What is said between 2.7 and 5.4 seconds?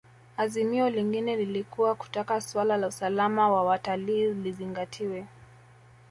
la usalama wa watalii lizingatiwe